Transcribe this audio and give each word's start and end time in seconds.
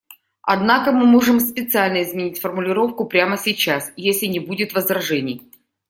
Однако 0.41 0.91
мы 0.91 1.05
можем 1.05 1.39
специально 1.39 2.01
изменить 2.01 2.39
формулировку 2.39 3.05
прямо 3.05 3.37
сейчас, 3.37 3.91
если 3.95 4.25
не 4.25 4.39
будет 4.39 4.73
возражений. 4.73 5.43